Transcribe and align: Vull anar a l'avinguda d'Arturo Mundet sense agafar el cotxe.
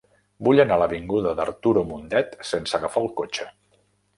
Vull 0.45 0.61
anar 0.63 0.77
a 0.77 0.81
l'avinguda 0.83 1.35
d'Arturo 1.41 1.83
Mundet 1.91 2.35
sense 2.53 2.79
agafar 2.79 3.07
el 3.07 3.13
cotxe. 3.21 3.51